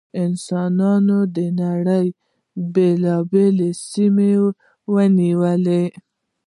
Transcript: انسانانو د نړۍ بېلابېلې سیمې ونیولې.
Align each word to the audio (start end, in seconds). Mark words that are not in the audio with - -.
انسانانو 0.23 1.19
د 1.35 1.37
نړۍ 1.61 2.07
بېلابېلې 2.73 3.69
سیمې 3.91 4.33
ونیولې. 4.93 5.85